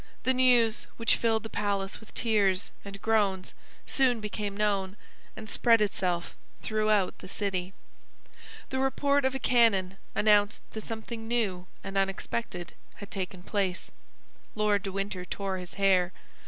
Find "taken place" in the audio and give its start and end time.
13.11-13.91